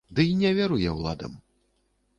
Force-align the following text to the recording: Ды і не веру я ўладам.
Ды 0.19 0.23
і 0.29 0.31
не 0.43 0.53
веру 0.61 0.79
я 0.85 0.95
ўладам. 0.97 1.39